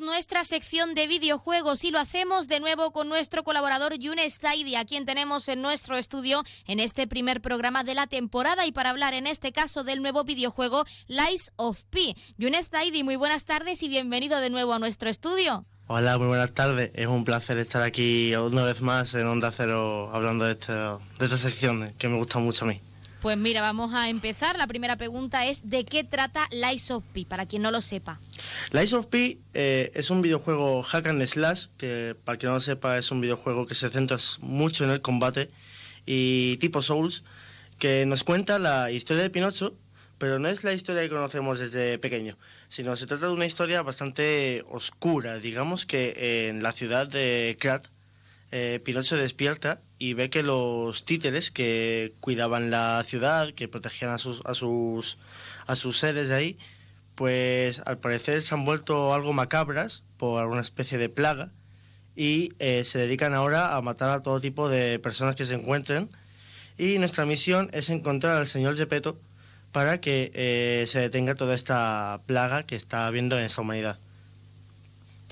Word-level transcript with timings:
Nuestra 0.00 0.44
sección 0.44 0.94
de 0.94 1.06
videojuegos 1.06 1.84
y 1.84 1.90
lo 1.90 1.98
hacemos 1.98 2.48
de 2.48 2.58
nuevo 2.58 2.90
con 2.92 3.08
nuestro 3.08 3.44
colaborador 3.44 3.94
Yunes 3.94 4.38
Zaidi, 4.38 4.74
a 4.74 4.84
quien 4.84 5.06
tenemos 5.06 5.48
en 5.48 5.62
nuestro 5.62 5.96
estudio 5.96 6.42
en 6.66 6.80
este 6.80 7.06
primer 7.06 7.40
programa 7.40 7.84
de 7.84 7.94
la 7.94 8.06
temporada 8.06 8.66
y 8.66 8.72
para 8.72 8.90
hablar 8.90 9.14
en 9.14 9.26
este 9.26 9.52
caso 9.52 9.84
del 9.84 10.02
nuevo 10.02 10.24
videojuego 10.24 10.84
Lies 11.06 11.52
of 11.56 11.82
P. 11.90 12.16
Yunes 12.38 12.70
Zaidi, 12.70 13.04
muy 13.04 13.16
buenas 13.16 13.44
tardes 13.44 13.82
y 13.82 13.88
bienvenido 13.88 14.40
de 14.40 14.50
nuevo 14.50 14.72
a 14.72 14.78
nuestro 14.78 15.08
estudio. 15.08 15.64
Hola, 15.86 16.18
muy 16.18 16.26
buenas 16.26 16.52
tardes. 16.52 16.90
Es 16.94 17.06
un 17.06 17.24
placer 17.24 17.58
estar 17.58 17.82
aquí 17.82 18.34
una 18.34 18.64
vez 18.64 18.80
más 18.80 19.14
en 19.14 19.26
Onda 19.26 19.50
Cero 19.50 20.10
hablando 20.12 20.44
de, 20.44 20.52
este, 20.52 20.72
de 20.72 20.98
esta 21.20 21.36
sección 21.36 21.92
que 21.98 22.08
me 22.08 22.16
gusta 22.16 22.38
mucho 22.38 22.64
a 22.64 22.68
mí. 22.68 22.80
Pues 23.24 23.38
mira, 23.38 23.62
vamos 23.62 23.94
a 23.94 24.10
empezar. 24.10 24.58
La 24.58 24.66
primera 24.66 24.96
pregunta 24.96 25.46
es 25.46 25.70
¿de 25.70 25.86
qué 25.86 26.04
trata 26.04 26.46
Lies 26.50 26.90
of 26.90 27.02
P? 27.14 27.24
Para 27.24 27.46
quien 27.46 27.62
no 27.62 27.70
lo 27.70 27.80
sepa. 27.80 28.20
Lies 28.70 28.92
of 28.92 29.06
P 29.06 29.38
eh, 29.54 29.90
es 29.94 30.10
un 30.10 30.20
videojuego 30.20 30.82
hack 30.82 31.06
and 31.06 31.24
slash, 31.24 31.68
que 31.78 32.14
para 32.22 32.36
quien 32.36 32.50
no 32.50 32.56
lo 32.56 32.60
sepa 32.60 32.98
es 32.98 33.10
un 33.10 33.22
videojuego 33.22 33.66
que 33.66 33.74
se 33.74 33.88
centra 33.88 34.18
mucho 34.40 34.84
en 34.84 34.90
el 34.90 35.00
combate 35.00 35.48
y 36.04 36.58
tipo 36.58 36.82
Souls, 36.82 37.24
que 37.78 38.04
nos 38.04 38.24
cuenta 38.24 38.58
la 38.58 38.90
historia 38.90 39.22
de 39.22 39.30
Pinocho, 39.30 39.72
pero 40.18 40.38
no 40.38 40.48
es 40.48 40.62
la 40.62 40.74
historia 40.74 41.00
que 41.00 41.08
conocemos 41.08 41.58
desde 41.58 41.98
pequeño, 41.98 42.36
sino 42.68 42.94
se 42.94 43.06
trata 43.06 43.28
de 43.28 43.32
una 43.32 43.46
historia 43.46 43.80
bastante 43.80 44.66
oscura. 44.68 45.38
Digamos 45.38 45.86
que 45.86 46.48
en 46.50 46.62
la 46.62 46.72
ciudad 46.72 47.08
de 47.08 47.56
Krat, 47.58 47.86
eh, 48.52 48.82
Pinocho 48.84 49.16
despierta 49.16 49.80
y 49.98 50.14
ve 50.14 50.30
que 50.30 50.42
los 50.42 51.04
títeres 51.04 51.50
que 51.50 52.12
cuidaban 52.20 52.70
la 52.70 53.02
ciudad, 53.04 53.52
que 53.54 53.68
protegían 53.68 54.10
a 54.10 54.18
sus, 54.18 54.42
a 54.44 54.54
sus, 54.54 55.18
a 55.66 55.76
sus 55.76 55.98
seres 55.98 56.28
de 56.28 56.34
ahí, 56.34 56.58
pues 57.14 57.80
al 57.86 57.98
parecer 57.98 58.42
se 58.42 58.54
han 58.54 58.64
vuelto 58.64 59.14
algo 59.14 59.32
macabras 59.32 60.02
por 60.16 60.40
alguna 60.40 60.60
especie 60.60 60.98
de 60.98 61.08
plaga 61.08 61.50
y 62.16 62.52
eh, 62.58 62.84
se 62.84 62.98
dedican 62.98 63.34
ahora 63.34 63.76
a 63.76 63.80
matar 63.82 64.10
a 64.10 64.22
todo 64.22 64.40
tipo 64.40 64.68
de 64.68 64.98
personas 64.98 65.36
que 65.36 65.44
se 65.44 65.54
encuentren. 65.54 66.08
Y 66.76 66.98
nuestra 66.98 67.24
misión 67.24 67.70
es 67.72 67.88
encontrar 67.90 68.36
al 68.36 68.46
señor 68.46 68.76
Gepetto 68.76 69.16
para 69.70 70.00
que 70.00 70.32
eh, 70.34 70.84
se 70.88 71.00
detenga 71.00 71.34
toda 71.34 71.54
esta 71.54 72.20
plaga 72.26 72.64
que 72.64 72.74
está 72.74 73.06
habiendo 73.06 73.38
en 73.38 73.44
esa 73.44 73.60
humanidad 73.60 73.98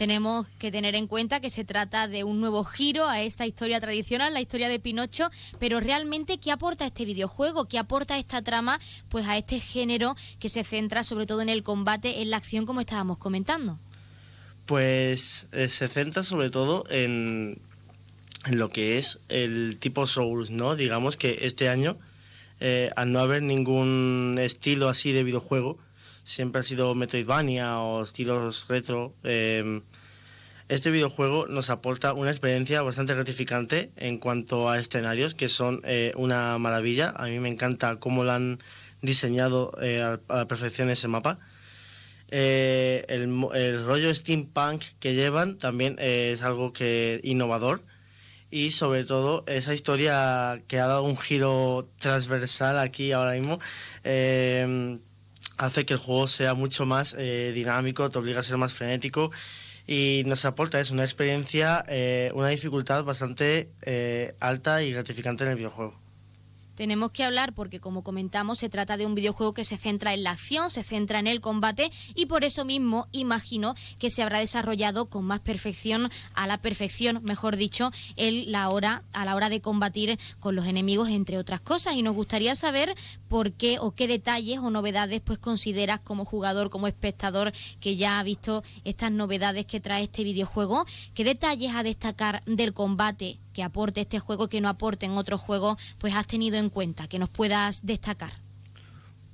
tenemos 0.03 0.49
que 0.59 0.73
tener 0.73 0.97
en 0.97 1.07
cuenta 1.07 1.39
que 1.39 1.49
se 1.49 1.65
trata 1.65 2.09
de 2.09 2.25
un 2.25 2.41
nuevo 2.41 2.65
giro 2.65 3.09
a 3.09 3.21
esta 3.23 3.47
historia 3.47 3.79
tradicional, 3.79 4.35
la 4.35 4.41
historia 4.41 4.69
de 4.69 4.81
Pinocho, 4.81 5.31
pero 5.61 5.79
realmente 5.79 6.39
¿qué 6.39 6.51
aporta 6.51 6.85
este 6.85 7.05
videojuego? 7.05 7.69
¿Qué 7.69 7.79
aporta 7.79 8.19
esta 8.19 8.43
trama 8.43 8.81
pues 9.09 9.29
a 9.29 9.39
este 9.39 9.61
género 9.61 10.17
que 10.41 10.49
se 10.49 10.65
centra 10.65 11.05
sobre 11.05 11.27
todo 11.27 11.41
en 11.41 11.49
el 11.49 11.63
combate, 11.63 12.21
en 12.21 12.31
la 12.31 12.39
acción 12.39 12.67
como 12.67 12.81
estábamos 12.81 13.17
comentando? 13.19 13.79
Pues 14.67 15.47
eh, 15.53 15.69
se 15.69 15.87
centra 15.87 16.25
sobre 16.25 16.51
todo 16.51 16.83
en, 16.91 17.61
lo 18.51 18.71
que 18.71 18.99
es 18.99 19.21
el 19.29 19.79
tipo 19.79 20.09
Souls, 20.09 20.51
¿no? 20.51 20.75
Digamos 20.75 21.17
que 21.17 21.39
este 21.43 21.69
año, 21.69 21.97
eh, 22.59 22.91
al 22.97 23.13
no 23.13 23.21
haber 23.21 23.45
ningún 23.45 24.35
estilo 24.41 24.89
así 24.89 25.13
de 25.13 25.23
videojuego, 25.23 25.79
siempre 26.25 26.61
ha 26.61 26.63
sido 26.63 26.95
Metroidvania 26.95 27.79
o 27.81 28.03
estilos 28.03 28.67
retro. 28.69 29.15
Eh, 29.25 29.83
este 30.73 30.91
videojuego 30.91 31.47
nos 31.49 31.69
aporta 31.69 32.15
una 32.15 32.31
experiencia 32.31 32.81
bastante 32.81 33.15
gratificante 33.15 33.91
en 33.97 34.17
cuanto 34.17 34.71
a 34.71 34.79
escenarios 34.79 35.35
que 35.35 35.49
son 35.49 35.83
eh, 35.85 36.13
una 36.17 36.57
maravilla. 36.57 37.13
A 37.15 37.27
mí 37.27 37.39
me 37.41 37.51
encanta 37.51 37.97
cómo 37.97 38.25
lo 38.25 38.33
han 38.33 38.59
diseñado 39.03 39.73
eh, 39.83 40.01
a, 40.01 40.19
la 40.35 40.49
perfección 40.49 40.89
ese 40.89 41.09
mapa. 41.09 41.39
Eh, 42.29 43.05
el, 43.09 43.85
rollo 43.85 44.15
steampunk 44.15 44.83
que 44.99 45.15
llevan 45.15 45.59
también 45.59 45.99
es 45.99 46.41
algo 46.41 46.73
que 46.73 47.21
innovador 47.23 47.83
y 48.51 48.71
sobre 48.71 49.05
todo 49.05 49.45
esa 49.49 49.75
historia 49.75 50.63
que 50.69 50.81
ha 50.81 50.87
dado 50.87 51.03
un 51.03 51.19
giro 51.19 51.87
transversal 51.99 52.79
aquí 52.79 53.13
ahora 53.13 53.33
mismo 53.33 53.59
hace 55.59 55.85
que 55.87 55.95
el 55.95 56.01
juego 56.01 56.27
sea 56.27 56.55
mucho 56.55 56.87
más 56.87 57.17
dinámico, 57.17 58.11
te 58.11 58.19
obliga 58.19 58.41
a 58.41 58.43
ser 58.43 58.57
más 58.57 58.73
frenético 58.73 59.31
y 59.87 60.23
nos 60.27 60.45
aporta 60.45 60.81
es 60.81 60.91
una 60.91 61.03
experiencia, 61.03 61.85
eh, 61.89 62.31
una 62.35 62.49
dificultad 62.49 63.05
bastante 63.05 63.71
eh, 63.83 64.35
alta 64.41 64.83
y 64.83 64.93
gratificante 64.93 65.45
en 65.45 65.51
el 65.51 65.57
videojuego. 65.57 66.02
Tenemos 66.75 67.11
que 67.11 67.25
hablar 67.25 67.53
porque, 67.53 67.81
como 67.81 68.03
comentamos, 68.03 68.59
se 68.59 68.69
trata 68.69 68.97
de 68.97 69.07
un 69.07 69.15
videojuego 69.15 69.55
que 69.55 69.65
se 69.65 69.77
centra 69.77 70.15
en 70.15 70.25
la 70.25 70.31
acción, 70.31 70.71
se 70.71 70.83
centra 70.83 71.19
en 71.19 71.27
el 71.27 71.41
combate 71.41 71.91
y 72.15 72.27
por 72.27 72.45
eso 72.45 72.65
mismo 72.65 73.09
imagino 73.13 73.75
que 73.99 74.11
se 74.11 74.23
habrá 74.23 74.39
desarrollado 74.39 75.07
con 75.07 75.25
más 75.25 75.41
perfección, 75.41 76.11
a 76.35 76.47
la 76.47 76.59
perfección, 76.59 77.21
mejor 77.23 77.57
dicho, 77.57 77.91
el, 78.17 78.51
la 78.51 78.71
hora, 78.71 79.03
a 79.13 79.25
la 79.25 79.37
hora 79.37 79.49
de 79.49 79.61
combatir 79.61 80.19
con 80.41 80.55
los 80.55 80.67
enemigos, 80.67 81.09
entre 81.09 81.39
otras 81.39 81.61
cosas. 81.61 81.97
Y 81.97 82.03
nos 82.03 82.15
gustaría 82.15 82.55
saber 82.55 82.95
por 83.29 83.53
qué 83.53 83.79
o 83.79 83.93
qué 83.93 84.09
detalles 84.09 84.59
o 84.59 84.71
novedades 84.71 85.21
pues 85.21 85.39
consideras 85.39 86.01
como 86.01 86.25
jugador, 86.25 86.71
como 86.71 86.87
espectador 86.87 87.53
que 87.81 87.97
ya 87.97 88.19
ha 88.19 88.23
visto 88.23 88.63
estas 88.85 89.13
novedades 89.13 89.67
que 89.67 89.81
trae 89.81 90.05
este 90.05 90.25
videojuego. 90.25 90.87
¿Qué 91.15 91.25
detalles 91.25 91.75
a 91.75 91.83
destacar 91.83 92.43
del 92.47 92.73
combate 92.73 93.39
que 93.53 93.63
aporte 93.63 94.01
este 94.01 94.19
juego 94.19 94.49
que 94.49 94.61
no 94.61 94.69
aporte 94.69 95.07
en 95.07 95.13
otro 95.13 95.39
juego, 95.39 95.77
pues 95.99 96.15
has 96.15 96.27
tenido 96.27 96.57
en 96.57 96.71
cuenta, 96.71 97.09
que 97.09 97.19
nos 97.19 97.29
puedas 97.29 97.85
destacar? 97.87 98.33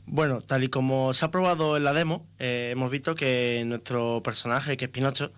Bueno, 0.06 0.40
tal 0.40 0.64
y 0.64 0.68
como 0.68 1.12
se 1.12 1.24
ha 1.24 1.30
probado 1.30 1.76
en 1.76 1.84
la 1.84 1.92
demo, 1.92 2.26
eh, 2.38 2.70
hemos 2.72 2.90
visto 2.90 3.14
que 3.14 3.62
nuestro 3.66 4.22
personaje, 4.22 4.78
que 4.78 4.86
es 4.86 4.90
Pinocho, 4.90 5.30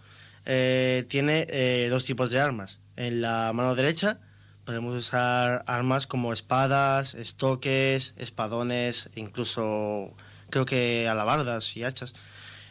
eh, 0.47 1.05
tiene 1.09 1.47
eh, 1.51 1.89
dos 1.91 2.05
tipos 2.05 2.31
de 2.31 2.41
armas. 2.41 2.79
En 2.97 3.21
la 3.21 3.53
mano 3.53 3.75
derecha 3.75 4.21
podemos 4.65 4.95
usar 4.95 5.65
armas 5.67 6.07
como 6.07 6.33
espadas, 6.33 7.15
estoques, 7.15 8.15
espadones, 8.17 9.11
incluso 9.17 10.15
creo 10.51 10.65
que 10.67 11.09
alabardas 11.09 11.77
y 11.77 11.83
hachas. 11.83 12.13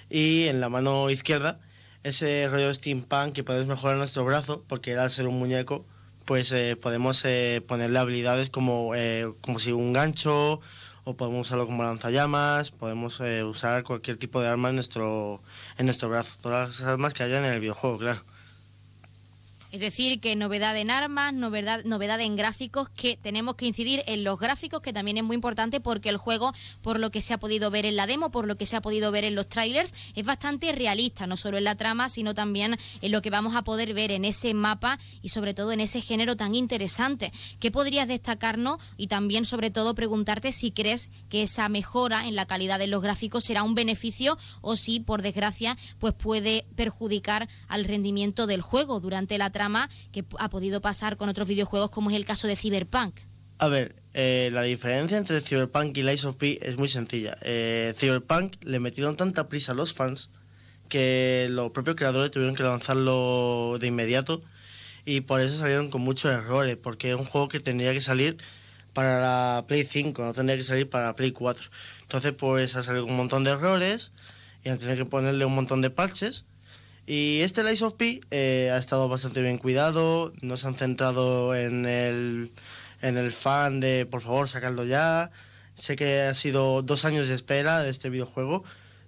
Y 0.09 0.47
en 0.47 0.61
la 0.61 0.69
mano 0.69 1.09
izquierda, 1.09 1.59
ese 2.03 2.47
rollo 2.47 2.73
steampunk 2.73 3.33
que 3.33 3.43
podemos 3.43 3.67
mejorar 3.67 3.97
nuestro 3.97 4.23
brazo, 4.23 4.63
porque 4.67 4.95
al 4.95 5.09
ser 5.09 5.27
un 5.27 5.37
muñeco, 5.37 5.85
pues 6.29 6.51
eh, 6.51 6.77
podemos 6.79 7.25
eh, 7.25 7.59
ponerle 7.67 7.97
habilidades 7.97 8.51
como, 8.51 8.93
eh, 8.93 9.27
como 9.41 9.57
si 9.57 9.71
un 9.71 9.93
gancho 9.93 10.61
o 11.03 11.15
podemos 11.15 11.47
usarlo 11.47 11.65
como 11.65 11.81
lanzallamas, 11.83 12.69
podemos 12.69 13.19
usar 13.19 13.83
cualquier 13.83 14.17
tipo 14.17 14.39
de 14.39 14.47
arma 14.47 14.69
en 14.69 14.75
nuestro, 14.75 15.41
en 15.79 15.87
nuestro 15.87 16.07
brazo, 16.07 16.37
todas 16.39 16.81
las 16.81 16.87
armas 16.87 17.15
que 17.15 17.23
hayan 17.23 17.45
en 17.45 17.53
el 17.53 17.59
videojuego, 17.59 17.97
claro. 17.97 18.21
Es 19.71 19.81
decir, 19.81 20.19
que 20.19 20.35
novedad 20.35 20.75
en 20.77 20.89
armas, 20.89 21.31
novedad, 21.31 21.83
novedad 21.83 22.19
en 22.21 22.35
gráficos, 22.35 22.89
que 22.89 23.17
tenemos 23.17 23.53
que 23.53 23.67
incidir 23.67 24.03
en 24.07 24.23
los 24.23 24.39
gráficos, 24.39 24.81
que 24.81 24.93
también 24.93 25.17
es 25.17 25.23
muy 25.23 25.35
importante 25.35 25.79
porque 25.79 26.09
el 26.09 26.17
juego, 26.17 26.53
por 26.81 26.99
lo 26.99 27.11
que 27.11 27.21
se 27.21 27.35
ha 27.35 27.37
podido 27.37 27.69
ver 27.69 27.85
en 27.85 27.95
la 27.95 28.07
demo, 28.07 28.31
por 28.31 28.47
lo 28.47 28.57
que 28.57 28.65
se 28.65 28.75
ha 28.75 28.81
podido 28.81 29.11
ver 29.11 29.25
en 29.25 29.35
los 29.35 29.47
trailers, 29.47 29.93
es 30.15 30.25
bastante 30.25 30.71
realista, 30.71 31.27
no 31.27 31.37
solo 31.37 31.59
en 31.59 31.65
la 31.65 31.75
trama, 31.75 32.09
sino 32.09 32.33
también 32.33 32.79
en 33.01 33.11
lo 33.11 33.21
que 33.21 33.29
vamos 33.29 33.55
a 33.55 33.61
poder 33.61 33.93
ver 33.93 34.11
en 34.11 34.25
ese 34.25 34.55
mapa 34.55 34.97
y 35.21 35.29
sobre 35.29 35.53
todo 35.53 35.71
en 35.71 35.81
ese 35.81 36.01
género 36.01 36.35
tan 36.35 36.55
interesante. 36.55 37.31
¿Qué 37.59 37.69
podrías 37.69 38.07
destacarnos? 38.07 38.81
Y 38.97 39.05
también, 39.05 39.45
sobre 39.45 39.69
todo, 39.69 39.93
preguntarte 39.93 40.51
si 40.51 40.71
crees 40.71 41.11
que 41.29 41.43
esa 41.43 41.69
mejora 41.69 42.27
en 42.27 42.35
la 42.35 42.47
calidad 42.47 42.79
de 42.79 42.87
los 42.87 43.03
gráficos 43.03 43.43
será 43.43 43.61
un 43.61 43.75
beneficio 43.75 44.35
o 44.61 44.75
si, 44.75 44.99
por 44.99 45.21
desgracia, 45.21 45.77
pues 45.99 46.15
puede 46.15 46.65
perjudicar 46.75 47.47
al 47.67 47.85
rendimiento 47.85 48.47
del 48.47 48.63
juego 48.63 48.99
durante 48.99 49.37
la 49.37 49.51
trama 49.51 49.58
que 50.11 50.25
ha 50.39 50.49
podido 50.49 50.81
pasar 50.81 51.17
con 51.17 51.29
otros 51.29 51.47
videojuegos 51.47 51.91
como 51.91 52.09
es 52.09 52.15
el 52.15 52.25
caso 52.25 52.47
de 52.47 52.55
Cyberpunk. 52.55 53.19
A 53.57 53.67
ver, 53.67 53.95
eh, 54.13 54.49
la 54.53 54.61
diferencia 54.61 55.17
entre 55.17 55.41
Cyberpunk 55.41 55.97
y 55.97 56.03
Lies 56.03 56.23
of 56.23 56.37
P 56.37 56.59
es 56.61 56.77
muy 56.77 56.87
sencilla. 56.87 57.37
Eh, 57.41 57.93
Cyberpunk 57.97 58.55
le 58.63 58.79
metieron 58.79 59.17
tanta 59.17 59.49
prisa 59.49 59.73
a 59.73 59.75
los 59.75 59.93
fans 59.93 60.29
que 60.87 61.47
los 61.49 61.71
propios 61.71 61.97
creadores 61.97 62.31
tuvieron 62.31 62.55
que 62.55 62.63
lanzarlo 62.63 63.77
de 63.79 63.87
inmediato 63.87 64.41
y 65.05 65.21
por 65.21 65.41
eso 65.41 65.57
salieron 65.57 65.89
con 65.89 66.01
muchos 66.01 66.31
errores, 66.31 66.77
porque 66.77 67.09
es 67.09 67.15
un 67.15 67.25
juego 67.25 67.49
que 67.49 67.59
tendría 67.59 67.93
que 67.93 68.01
salir 68.01 68.37
para 68.93 69.19
la 69.19 69.65
Play 69.67 69.83
5, 69.83 70.23
no 70.23 70.33
tendría 70.33 70.57
que 70.57 70.63
salir 70.63 70.89
para 70.89 71.07
la 71.07 71.15
Play 71.15 71.31
4. 71.31 71.69
Entonces 72.01 72.33
pues 72.33 72.75
ha 72.75 72.81
salido 72.81 73.05
un 73.05 73.17
montón 73.17 73.43
de 73.43 73.51
errores 73.51 74.11
y 74.63 74.69
han 74.69 74.77
tenido 74.77 74.97
que 74.97 75.05
ponerle 75.05 75.45
un 75.45 75.55
montón 75.55 75.81
de 75.81 75.89
parches 75.89 76.45
y 77.09 77.41
este 77.41 77.63
Lies 77.63 77.81
of 77.81 77.93
P 77.93 78.21
eh, 78.29 78.69
ha 78.71 78.77
estado 78.77 79.09
bastante 79.09 79.41
bien 79.41 79.57
cuidado, 79.57 80.31
no 80.41 80.57
se 80.57 80.67
han 80.67 80.75
centrado 80.75 81.55
en 81.55 81.87
el, 81.87 82.51
en 83.01 83.17
el 83.17 83.31
fan 83.31 83.79
de 83.79 84.05
por 84.05 84.21
favor 84.21 84.47
sacarlo 84.47 84.85
ya. 84.85 85.31
Sé 85.73 85.95
que 85.95 86.21
ha 86.21 86.35
sido 86.35 86.83
dos 86.83 87.05
años 87.05 87.27
de 87.27 87.33
espera 87.33 87.81
de 87.81 87.89
este 87.89 88.11
videojuego, 88.11 88.63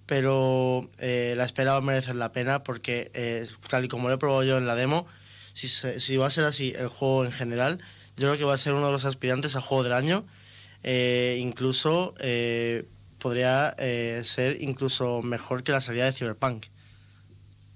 pero 0.08 0.90
eh, 0.98 1.36
la 1.38 1.44
espera 1.44 1.74
va 1.74 1.78
a 1.78 1.82
merecer 1.82 2.16
la 2.16 2.32
pena 2.32 2.64
porque 2.64 3.12
eh, 3.14 3.48
tal 3.70 3.86
y 3.86 3.88
como 3.88 4.08
lo 4.08 4.16
he 4.16 4.18
probado 4.18 4.44
yo 4.46 4.58
en 4.58 4.66
la 4.66 4.74
demo, 4.74 5.06
si, 5.54 5.68
si 5.68 6.18
va 6.18 6.26
a 6.26 6.32
ser 6.32 6.46
así 6.46 6.74
el 6.76 6.88
juego 6.88 7.24
en 7.24 7.32
general, 7.32 7.78
yo 8.18 8.30
creo 8.30 8.38
que 8.40 8.46
va 8.46 8.56
a 8.56 8.58
ser 8.58 8.74
uno 8.74 8.88
de 8.88 8.94
los 8.94 9.06
aspirantes 9.06 9.56
a 9.56 9.62
juego 9.62 9.84
del 9.84 9.94
año. 9.94 10.26
incluso 11.38 12.16
podría 13.20 13.76
ser 14.24 14.60
incluso 14.60 15.22
mejor 15.22 15.62
que 15.62 15.72
la 15.72 15.82
salida 15.82 16.06
de 16.06 16.14
Cyberpunk. 16.14 16.66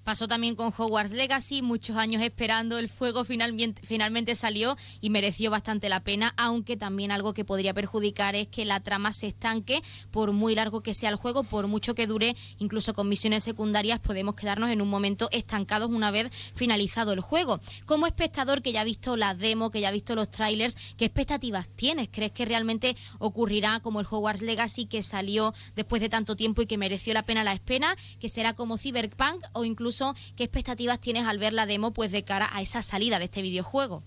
Pasó 0.06 0.28
también 0.28 0.54
con 0.54 0.68
Hogwarts 0.68 1.14
Legacy, 1.14 1.62
muchos 1.62 1.96
años 1.96 2.22
esperando, 2.22 2.78
el 2.78 2.88
fuego 2.88 3.24
finalmente, 3.24 3.82
finalmente 3.84 4.36
salió 4.36 4.76
y 5.00 5.10
mereció 5.10 5.50
bastante 5.50 5.88
la 5.88 5.98
pena, 5.98 6.32
aunque 6.36 6.76
también 6.76 7.10
algo 7.10 7.34
que 7.34 7.44
podría 7.44 7.74
perjudicar 7.74 8.36
es 8.36 8.46
que 8.46 8.64
la 8.64 8.78
trama 8.78 9.10
se 9.12 9.26
estanque 9.26 9.82
por 10.12 10.30
muy 10.30 10.54
largo 10.54 10.80
que 10.80 10.94
sea 10.94 11.10
el 11.10 11.16
juego, 11.16 11.42
por 11.42 11.66
mucho 11.66 11.96
que 11.96 12.06
dure, 12.06 12.36
incluso 12.58 12.94
con 12.94 13.08
misiones 13.08 13.42
secundarias 13.42 13.98
podemos 13.98 14.36
quedarnos 14.36 14.70
en 14.70 14.80
un 14.80 14.88
momento 14.88 15.28
estancados 15.32 15.90
una 15.90 16.12
vez 16.12 16.30
finalizado 16.54 17.12
el 17.12 17.18
juego. 17.18 17.58
Como 17.84 18.06
espectador 18.06 18.62
que 18.62 18.70
ya 18.70 18.82
ha 18.82 18.84
visto 18.84 19.16
la 19.16 19.34
demo, 19.34 19.72
que 19.72 19.80
ya 19.80 19.88
ha 19.88 19.90
visto 19.90 20.14
los 20.14 20.30
trailers, 20.30 20.76
¿qué 20.96 21.06
expectativas 21.06 21.66
tienes? 21.66 22.10
¿Crees 22.12 22.30
que 22.30 22.44
realmente 22.44 22.96
ocurrirá 23.18 23.80
como 23.80 23.98
el 23.98 24.06
Hogwarts 24.08 24.42
Legacy 24.42 24.86
que 24.86 25.02
salió 25.02 25.52
después 25.74 26.00
de 26.00 26.08
tanto 26.08 26.36
tiempo 26.36 26.62
y 26.62 26.66
que 26.66 26.78
mereció 26.78 27.12
la 27.12 27.24
pena 27.24 27.42
la 27.42 27.54
espera, 27.54 27.96
que 28.20 28.28
será 28.28 28.52
como 28.52 28.78
Cyberpunk 28.78 29.42
o 29.52 29.64
incluso 29.64 29.95
qué 30.36 30.44
expectativas 30.44 31.00
tienes 31.00 31.26
al 31.26 31.38
ver 31.38 31.52
la 31.52 31.66
demo 31.66 31.92
pues 31.92 32.12
de 32.12 32.22
cara 32.22 32.48
a 32.52 32.60
esa 32.60 32.82
salida 32.82 33.18
de 33.18 33.26
este 33.26 33.42
videojuego. 33.42 34.02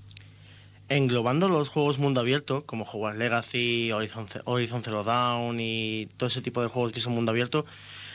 Englobando 0.87 1.49
los 1.49 1.69
juegos 1.69 1.99
mundo 1.99 2.19
abierto, 2.19 2.63
como 2.65 2.83
Hogwarts 2.83 3.19
Legacy, 3.19 3.91
Horizon, 3.91 4.83
Zero 4.83 5.03
Dawn 5.03 5.59
y 5.59 6.07
todo 6.17 6.27
ese 6.27 6.41
tipo 6.41 6.61
de 6.61 6.67
juegos 6.67 6.91
que 6.91 6.99
son 6.99 7.13
mundo 7.13 7.31
abierto, 7.31 7.65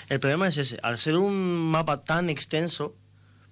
el 0.08 0.18
problema 0.18 0.48
es 0.48 0.58
ese. 0.58 0.78
Al 0.82 0.98
ser 0.98 1.16
un 1.16 1.70
mapa 1.70 2.04
tan 2.04 2.30
extenso, 2.30 2.94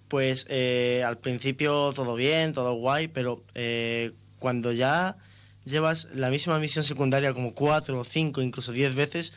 pues 0.09 0.47
eh, 0.49 1.05
al 1.07 1.19
principio 1.19 1.93
todo 1.95 2.17
bien, 2.17 2.53
todo 2.53 2.75
guay, 2.75 3.09
pero 3.09 3.43
eh, 3.55 4.13
cuando 4.39 4.73
ya 4.73 5.17
llevas 5.65 6.09
la 6.15 6.31
misma 6.31 6.59
misión 6.59 6.83
secundaria 6.83 7.33
como 7.33 7.55
cuatro, 7.55 8.03
cinco, 8.05 8.43
incluso 8.43 8.73
diez 8.73 8.95
veces, 8.95 9.33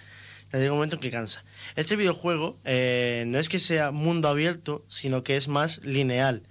llega 0.60 0.72
un 0.72 0.78
momento 0.78 0.96
en 0.96 1.02
que 1.02 1.12
cansa. 1.12 1.44
Este 1.76 1.96
videojuego 1.96 2.58
eh, 2.66 3.24
no 3.28 3.40
es 3.40 3.50
que 3.50 3.60
sea 3.60 3.92
mundo 3.92 4.28
abierto, 4.28 4.84
sino 4.88 5.24
que 5.24 5.36
es 5.36 5.48
más 5.48 5.84
lineal. 5.86 6.44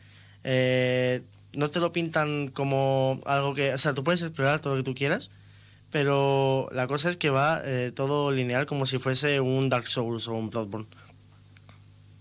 Eh, 0.43 1.23
no 1.53 1.71
te 1.71 1.81
lo 1.81 1.93
pintan 1.93 2.49
como 2.49 3.21
algo 3.27 3.55
que... 3.55 3.73
O 3.73 3.79
sea, 3.79 3.95
tú 3.95 4.05
puedes 4.05 4.23
explorar 4.23 4.61
todo 4.61 4.75
lo 4.75 4.83
que 4.83 4.91
tú 4.91 4.95
quieras, 4.95 5.31
pero 5.91 6.69
la 6.73 6.87
cosa 6.87 7.11
es 7.11 7.17
que 7.17 7.31
va 7.31 7.63
eh, 7.65 7.93
todo 7.95 8.33
lineal 8.33 8.67
como 8.67 8.87
si 8.87 8.99
fuese 8.99 9.41
un 9.41 9.69
Dark 9.69 9.89
Souls 9.89 10.29
o 10.29 10.35
un 10.35 10.51
Bloodborne. 10.51 10.87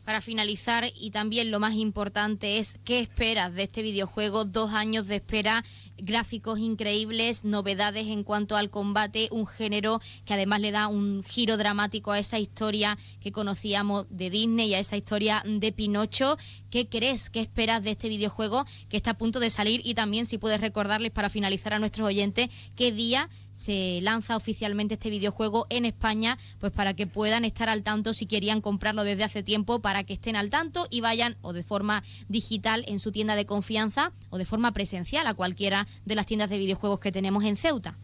Para 0.06 0.20
finalizar, 0.20 0.92
y 1.00 1.12
también 1.12 1.50
lo 1.50 1.62
más 1.62 1.76
importante 1.76 2.60
es, 2.60 2.78
¿qué 2.84 3.00
esperas 3.00 3.54
de 3.54 3.64
este 3.64 3.82
videojuego? 3.82 4.44
Dos 4.44 4.74
años 4.74 5.08
de 5.08 5.16
espera 5.16 5.64
gráficos 6.04 6.60
increíbles, 6.60 7.46
novedades 7.46 8.08
en 8.08 8.24
cuanto 8.24 8.58
al 8.58 8.70
combate, 8.70 9.30
un 9.32 9.48
género 9.48 10.02
que 10.26 10.34
además 10.34 10.60
le 10.60 10.72
da 10.72 10.88
un 10.88 11.24
giro 11.24 11.58
dramático 11.58 12.12
a 12.12 12.20
esa 12.20 12.40
historia 12.40 12.98
que 13.20 13.32
conocíamos 13.32 14.06
de 14.10 14.30
Disney 14.30 14.70
y 14.70 14.74
a 14.76 14.80
esa 14.80 14.98
historia 14.98 15.44
de 15.46 15.72
Pinocho. 15.72 16.38
¿Qué 16.70 16.90
crees, 16.90 17.30
qué 17.30 17.40
esperas 17.40 17.84
de 17.84 17.92
este 17.92 18.10
videojuego 18.10 18.66
que 18.90 18.98
está 18.98 19.12
a 19.12 19.18
punto 19.18 19.40
de 19.40 19.50
salir? 19.50 19.82
Y 19.84 19.94
también 19.94 20.26
si 20.26 20.38
puedes 20.38 20.62
recordarles 20.62 21.12
para 21.12 21.30
finalizar 21.30 21.74
a 21.74 21.80
nuestros 21.80 22.08
oyentes 22.08 22.50
qué 22.76 22.92
día 22.92 23.30
se 23.54 24.00
lanza 24.02 24.36
oficialmente 24.36 24.96
este 24.96 25.10
videojuego 25.10 25.68
en 25.70 25.86
España, 25.86 26.38
pues 26.60 26.72
para 26.72 26.96
que 26.96 27.08
puedan 27.08 27.46
estar 27.46 27.70
al 27.70 27.84
tanto 27.84 28.14
si 28.14 28.26
querían 28.26 28.62
comprarlo 28.62 29.04
desde 29.04 29.24
hace 29.24 29.44
tiempo, 29.44 29.80
para 29.80 30.04
que 30.04 30.14
estén 30.14 30.36
al 30.36 30.50
tanto 30.50 30.88
y 30.90 31.02
vayan 31.02 31.38
o 31.42 31.54
de 31.54 31.64
forma 31.64 32.04
digital 32.28 32.84
en 32.88 33.00
su 33.00 33.12
tienda 33.12 33.36
de 33.36 33.46
confianza 33.46 34.12
o 34.30 34.38
de 34.38 34.46
forma 34.46 34.72
presencial 34.72 35.28
a 35.28 35.36
cualquiera 35.36 35.88
de 36.06 36.16
las 36.16 36.26
tiendas 36.26 36.50
de 36.50 36.58
videojuegos 36.58 37.00
que 37.00 37.12
tenemos 37.12 37.44
en 37.44 37.58
Ceuta. 37.58 37.96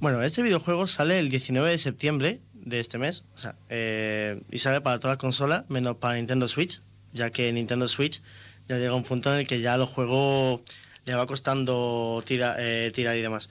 Bueno, 0.00 0.22
este 0.22 0.42
videojuego 0.42 0.86
sale 0.86 1.18
el 1.18 1.28
19 1.28 1.70
de 1.70 1.78
septiembre 1.78 2.40
de 2.52 2.80
este 2.80 2.98
mes, 2.98 3.24
eh, 3.68 4.40
y 4.50 4.58
sale 4.58 4.80
para 4.80 4.98
todas 4.98 5.14
las 5.14 5.20
consolas, 5.20 5.64
menos 5.68 5.96
para 5.96 6.14
Nintendo 6.14 6.46
Switch, 6.46 6.80
ya 7.12 7.30
que 7.30 7.52
Nintendo 7.52 7.88
Switch 7.88 8.22
ya 8.68 8.76
llega 8.76 8.90
a 8.90 8.94
un 8.94 9.04
punto 9.04 9.32
en 9.32 9.40
el 9.40 9.46
que 9.46 9.60
ya 9.60 9.76
los 9.76 9.88
juegos 9.88 10.60
le 11.04 11.14
va 11.14 11.26
costando 11.26 12.22
eh, 12.28 12.92
tirar 12.94 13.16
y 13.16 13.22
demás. 13.22 13.48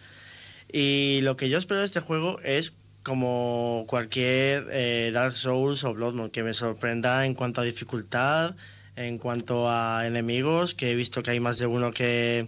Y 0.72 1.20
lo 1.22 1.36
que 1.38 1.50
yo 1.50 1.58
espero 1.58 1.80
de 1.80 1.86
este 1.86 2.00
juego 2.00 2.40
es 2.42 2.74
como 3.04 3.86
cualquier 3.88 4.68
eh, 4.72 5.12
Dark 5.14 5.34
Souls 5.34 5.84
o 5.84 5.94
Bloodborne, 5.94 6.30
que 6.30 6.44
me 6.44 6.54
sorprenda 6.54 7.26
en 7.26 7.34
cuanto 7.34 7.62
a 7.62 7.64
dificultad, 7.64 8.56
en 8.96 9.18
cuanto 9.18 9.70
a 9.70 10.06
enemigos, 10.06 10.76
que 10.76 10.92
he 10.92 10.96
visto 10.96 11.24
que 11.24 11.32
hay 11.32 11.40
más 11.40 11.58
de 11.58 11.68
uno 11.68 11.92
que 11.92 12.48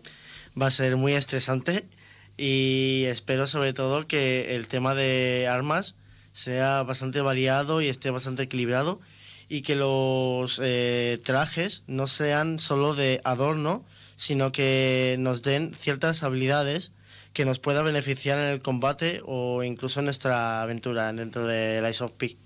va 0.60 0.68
a 0.68 0.72
ser 0.72 0.96
muy 0.98 1.13
estresante 1.13 1.88
y 2.38 3.04
espero 3.07 3.48
sobre 3.48 3.74
todo 3.74 4.07
que 4.07 4.56
el 4.56 4.68
tema 4.68 4.96
de 4.96 5.48
armas 5.48 5.96
sea 6.31 6.84
bastante 6.84 7.22
variado 7.22 7.81
y 7.81 7.90
esté 7.90 8.10
bastante 8.12 8.44
equilibrado 8.44 9.00
y 9.50 9.62
que 9.62 9.75
los 9.75 10.60
eh, 10.63 11.19
trajes 11.25 11.84
no 11.88 12.07
sean 12.07 12.60
solo 12.60 12.94
de 12.94 13.19
adorno, 13.24 13.84
sino 14.16 14.51
que 14.51 15.18
nos 15.19 15.42
den 15.42 15.74
ciertas 15.74 16.24
habilidades 16.24 16.92
que 17.34 17.45
nos 17.45 17.60
pueda 17.60 17.81
beneficiar 17.81 18.38
en 18.38 18.50
el 18.50 18.62
combate 18.62 19.22
o 19.25 19.63
incluso 19.63 20.00
en 20.00 20.06
nuestra 20.06 20.62
aventura 20.62 21.12
dentro 21.13 21.48
de 21.48 21.81
Lies 21.81 22.02
of 22.02 22.12
P. 22.12 22.38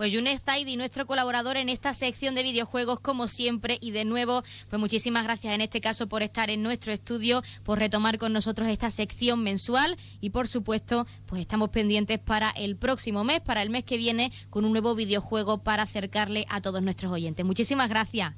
Pues 0.00 0.12
Yunes 0.12 0.40
Zaidi, 0.40 0.78
nuestro 0.78 1.06
colaborador 1.06 1.58
en 1.58 1.68
esta 1.68 1.92
sección 1.92 2.34
de 2.34 2.42
videojuegos, 2.42 3.00
como 3.00 3.28
siempre, 3.28 3.76
y 3.82 3.90
de 3.90 4.06
nuevo, 4.06 4.42
pues 4.70 4.80
muchísimas 4.80 5.24
gracias 5.24 5.54
en 5.54 5.60
este 5.60 5.82
caso 5.82 6.08
por 6.08 6.22
estar 6.22 6.48
en 6.48 6.62
nuestro 6.62 6.94
estudio, 6.94 7.42
por 7.64 7.78
retomar 7.78 8.16
con 8.16 8.32
nosotros 8.32 8.70
esta 8.70 8.88
sección 8.88 9.42
mensual 9.42 9.98
y 10.22 10.30
por 10.30 10.48
supuesto, 10.48 11.06
pues 11.26 11.42
estamos 11.42 11.68
pendientes 11.68 12.18
para 12.18 12.48
el 12.48 12.78
próximo 12.78 13.24
mes, 13.24 13.40
para 13.40 13.60
el 13.60 13.68
mes 13.68 13.84
que 13.84 13.98
viene, 13.98 14.32
con 14.48 14.64
un 14.64 14.72
nuevo 14.72 14.94
videojuego 14.94 15.58
para 15.58 15.82
acercarle 15.82 16.46
a 16.48 16.62
todos 16.62 16.82
nuestros 16.82 17.12
oyentes. 17.12 17.44
Muchísimas 17.44 17.90
gracias. 17.90 18.32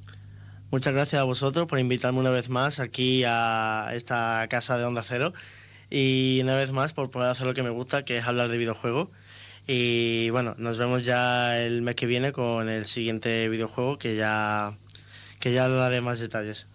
Muchas 0.73 0.93
gracias 0.93 1.20
a 1.20 1.25
vosotros 1.25 1.69
por 1.69 1.79
invitarme 1.79 2.19
una 2.19 2.31
vez 2.31 2.49
más 2.49 2.81
aquí 2.81 3.23
a 3.25 3.93
esta 3.94 4.44
casa 4.50 4.76
de 4.79 4.85
Onda 4.85 5.05
Cero 5.05 5.32
y 5.91 6.41
una 6.43 6.56
vez 6.56 6.73
más 6.73 6.93
por 6.93 7.12
poder 7.12 7.31
hacer 7.31 7.47
lo 7.47 7.55
que 7.55 7.62
me 7.62 7.70
gusta, 7.70 8.05
que 8.05 8.19
es 8.19 8.25
hablar 8.25 8.49
de 8.49 8.59
videojuegos. 8.59 9.11
Y 9.75 10.29
bueno, 10.29 10.55
nos 10.59 10.77
vemos 10.77 11.03
ya 11.03 11.59
el 11.59 11.81
mes 11.81 11.97
que 11.97 12.05
viene 12.05 12.31
con 12.31 12.69
el 12.69 12.85
siguiente 12.85 13.49
videojuego 13.49 13.97
que 13.97 14.17
ya, 14.17 14.77
que 15.41 15.55
ya 15.55 15.67
daré 15.67 16.03
más 16.03 16.21
detalles. 16.21 16.67